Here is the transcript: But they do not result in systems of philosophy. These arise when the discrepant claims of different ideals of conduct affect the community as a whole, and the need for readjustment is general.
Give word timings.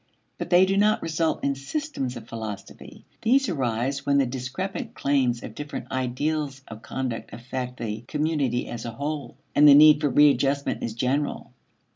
But 0.39 0.49
they 0.49 0.65
do 0.65 0.77
not 0.77 1.03
result 1.03 1.43
in 1.43 1.53
systems 1.53 2.17
of 2.17 2.27
philosophy. 2.27 3.05
These 3.21 3.49
arise 3.49 4.03
when 4.03 4.17
the 4.17 4.25
discrepant 4.25 4.95
claims 4.95 5.43
of 5.43 5.53
different 5.53 5.91
ideals 5.91 6.63
of 6.67 6.81
conduct 6.81 7.31
affect 7.31 7.77
the 7.77 8.01
community 8.07 8.67
as 8.67 8.83
a 8.83 8.93
whole, 8.93 9.37
and 9.53 9.67
the 9.67 9.75
need 9.75 10.01
for 10.01 10.09
readjustment 10.09 10.81
is 10.81 10.95
general. 10.95 11.51